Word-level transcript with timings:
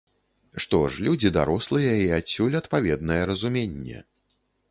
Што 0.63 0.77
ж, 0.93 1.03
людзі 1.07 1.31
дарослыя 1.35 1.91
і 2.05 2.09
адсюль 2.19 2.59
адпаведнае 2.61 3.19
разуменне. 3.33 3.99